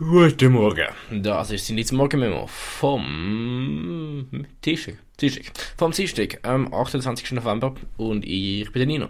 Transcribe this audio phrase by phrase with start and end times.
[0.00, 0.86] Guten Morgen.
[1.10, 4.96] Das ist die Morgenmemo vom Tischig.
[5.16, 5.50] Tischig.
[5.76, 7.32] Vom Dienstag, am 28.
[7.32, 9.08] November und ich bin der Nino.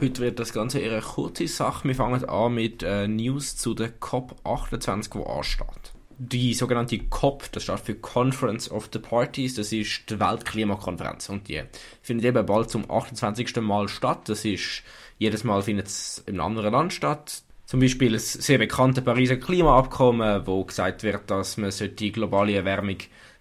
[0.00, 1.86] Heute wird das Ganze eher eine kurze Sache.
[1.86, 5.92] Wir fangen an mit äh, News zu der COP28, die ansteht.
[6.16, 11.48] Die sogenannte COP, das steht für Conference of the Parties, das ist die Weltklimakonferenz und
[11.48, 11.60] die
[12.00, 13.56] findet eben bald zum 28.
[13.56, 14.30] Mal statt.
[14.30, 14.82] Das ist,
[15.18, 19.36] jedes Mal findet es in einem anderen Land statt zum Beispiel das sehr bekannte Pariser
[19.36, 22.98] Klimaabkommen, wo gesagt wird, dass man die globale Erwärmung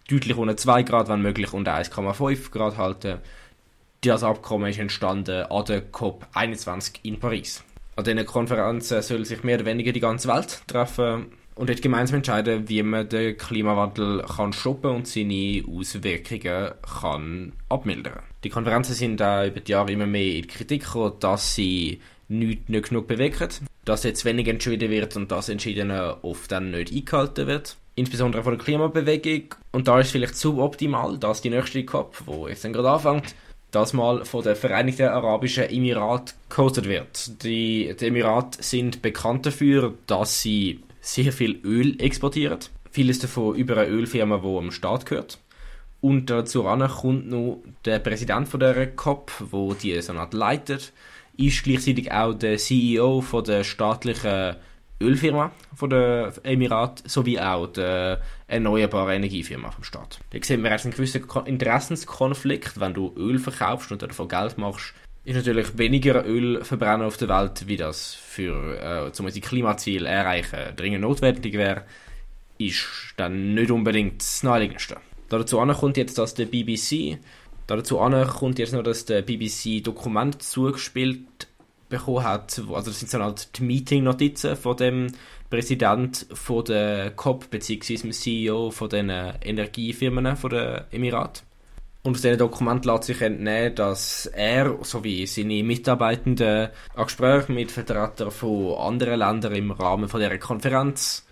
[0.10, 3.20] deutlich unter 2 Grad, wenn möglich, unter 1,5 Grad halten.
[4.02, 7.64] Das Abkommen ist entstanden an der COP21 in Paris.
[7.96, 12.18] An diesen Konferenzen soll sich mehr oder weniger die ganze Welt treffen und dort gemeinsam
[12.18, 18.24] entscheiden, wie man den Klimawandel kann stoppen und seine Auswirkungen kann abmildern.
[18.44, 22.70] Die Konferenzen sind auch über die Jahre immer mehr in Kritik gekommen, dass sie nichts
[22.70, 23.50] nicht genug bewegen,
[23.86, 27.78] dass jetzt wenig entschieden wird und das Entschiedene oft dann nicht eingehalten wird.
[27.96, 29.56] Insbesondere von der Klimabewegung.
[29.72, 33.36] Und da ist es vielleicht suboptimal, dass die nächste COP, wo jetzt dann gerade anfängt,
[33.72, 37.44] das mal von den Vereinigten Arabischen Emiraten gehostet wird.
[37.44, 42.60] Die, die Emirate sind bekannt dafür, dass sie sehr viel Öl exportieren.
[42.92, 45.40] Vieles davon über eine Ölfirma, die am Staat gehört.
[46.02, 50.92] Und dazu kommt noch der Präsident von der COP, wo die so leitet
[51.48, 54.56] ist gleichzeitig auch der CEO von der staatlichen
[55.02, 60.20] Ölfirma von der Emirat sowie auch der erneuerbaren Energiefirma vom Staat.
[60.30, 64.94] Da sehen wir einen gewissen Interessenskonflikt, wenn du Öl verkaufst und davon Geld machst,
[65.24, 70.06] ist natürlich weniger Öl verbrennen auf der Welt, wie das für äh, zum Beispiel Klimaziel
[70.06, 71.84] erreichen dringend notwendig wäre,
[72.58, 72.88] ist
[73.18, 74.98] dann nicht unbedingt das naheliegendste.
[75.30, 77.18] Dazu kommt jetzt, dass der BBC
[77.78, 81.48] Dazu kommt jetzt noch, dass der BBC Dokument zugespielt
[81.90, 82.60] bekommen hat.
[82.72, 85.08] Also das sind so halt die Meeting-Notizen von dem
[85.50, 87.98] Präsident von der COP bzw.
[87.98, 91.44] dem CEO von den Energiefirmen von der Emirat.
[92.04, 97.72] Und aus diesem Dokument lässt sich entnehmen, dass er sowie seine Mitarbeitenden an Gesprächen mit
[97.72, 101.28] Vertretern von anderen Ländern im Rahmen von dieser Konferenz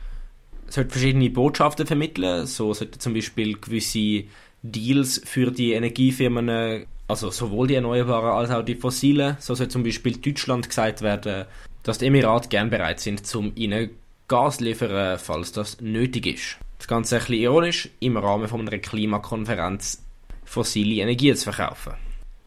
[0.67, 2.45] verschiedene Botschaften vermitteln.
[2.45, 4.25] So sollte zum Beispiel gewisse
[4.61, 9.37] Deals für die Energiefirmen, also sowohl die erneuerbaren als auch die fossilen.
[9.39, 11.45] So soll zum Beispiel Deutschland gesagt werden,
[11.83, 13.91] dass die Emirate gern bereit sind, um ihnen
[14.27, 16.57] Gas liefern, falls das nötig ist.
[16.77, 20.03] Das Ganze ein bisschen ironisch, im Rahmen von einer Klimakonferenz
[20.45, 21.93] fossile Energie zu verkaufen.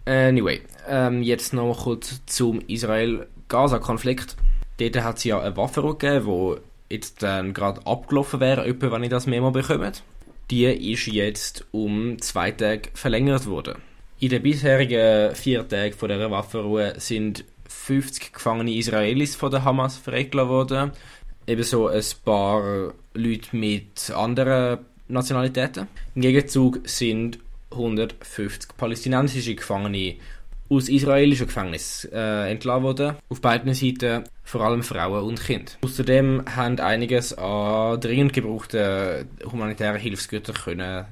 [0.04, 4.36] Anyway, ähm, jetzt noch kurz zum Israel-Gaza-Konflikt.
[4.78, 6.56] Dort hat es ja eine Waffe gegeben,
[6.88, 9.92] die jetzt dann gerade abgelaufen wäre, wenn ich das Memo bekomme
[10.50, 13.76] die ist jetzt um zwei Tage verlängert worden.
[14.20, 19.96] In den bisherigen vier Tagen von dieser Waffenruhe sind 50 gefangene Israelis von der Hamas
[19.96, 20.92] freigelassen worden.
[21.46, 25.88] Ebenso ein paar Leute mit anderen Nationalitäten.
[26.14, 27.38] Im Gegenzug sind
[27.72, 30.16] 150 palästinensische Gefangene
[30.72, 33.16] aus israelischen Gefängnissen äh, entlassen worden.
[33.28, 35.72] Auf beiden Seiten vor allem Frauen und Kinder.
[35.82, 41.04] Außerdem haben einiges an dringend gebrauchten humanitären Hilfsgütern können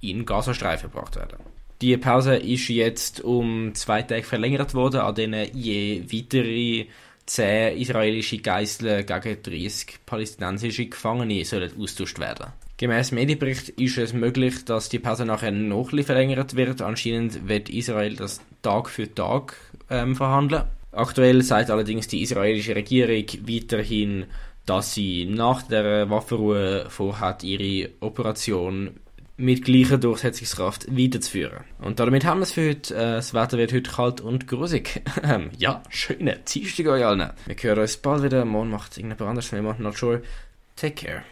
[0.00, 1.38] in Gazastreifen gebracht werden.
[1.80, 6.86] Die Pause ist jetzt um zwei Tage verlängert worden, an denen je weitere
[7.24, 12.48] zehn israelische Geiseln gegen 30 palästinensische Gefangene sollen austauscht werden.
[12.80, 16.80] Gemäß Medienbericht ist es möglich, dass die Pause nachher noch verlängert wird.
[16.80, 19.54] Anscheinend wird Israel das Tag für Tag
[19.90, 20.62] ähm, verhandeln.
[20.90, 24.24] Aktuell sagt allerdings die israelische Regierung weiterhin,
[24.64, 28.92] dass sie nach der Waffenruhe vorhat, ihre Operation
[29.36, 31.64] mit gleicher Durchsetzungskraft weiterzuführen.
[31.82, 32.94] Und damit haben wir es für heute.
[32.94, 35.02] Äh, das Wetter wird heute kalt und grusig.
[35.22, 37.30] Ähm, ja, schöne Dienstag euch allen.
[37.44, 38.46] Wir hören uns bald wieder.
[38.46, 39.52] Morgen macht irgendjemand anders.
[39.52, 40.22] Wir machen not sure.
[40.76, 41.24] Take care.